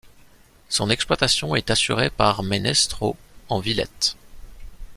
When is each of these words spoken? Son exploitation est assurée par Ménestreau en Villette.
Son 0.67 0.89
exploitation 0.89 1.55
est 1.55 1.69
assurée 1.69 2.09
par 2.09 2.41
Ménestreau 2.41 3.15
en 3.49 3.59
Villette. 3.59 4.17